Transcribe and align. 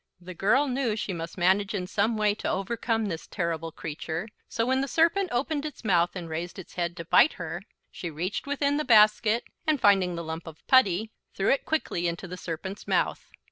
The 0.19 0.33
girl 0.33 0.65
knew 0.67 0.95
she 0.95 1.13
must 1.13 1.37
manage 1.37 1.75
in 1.75 1.85
some 1.85 2.17
way 2.17 2.33
to 2.33 2.49
overcome 2.49 3.05
this 3.05 3.27
terrible 3.27 3.71
creature, 3.71 4.29
so 4.49 4.65
when 4.65 4.81
the 4.81 4.87
serpent 4.87 5.29
opened 5.31 5.63
its 5.63 5.83
mouth 5.85 6.15
and 6.15 6.27
raised 6.27 6.57
its 6.57 6.73
head 6.73 6.97
to 6.97 7.05
bite 7.05 7.33
her, 7.33 7.61
she 7.91 8.09
reached 8.09 8.47
within 8.47 8.77
the 8.77 8.83
basket, 8.83 9.43
and 9.67 9.79
finding 9.79 10.15
the 10.15 10.23
lump 10.23 10.47
of 10.47 10.65
putty, 10.65 11.11
threw 11.35 11.51
it 11.51 11.65
quickly 11.65 12.07
into 12.07 12.27
the 12.27 12.35
serpent's 12.35 12.87
mouth. 12.87 13.29